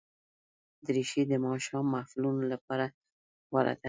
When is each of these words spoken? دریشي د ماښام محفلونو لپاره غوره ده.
دریشي 0.85 1.23
د 1.27 1.33
ماښام 1.45 1.85
محفلونو 1.95 2.41
لپاره 2.51 2.85
غوره 3.49 3.73
ده. 3.77 3.79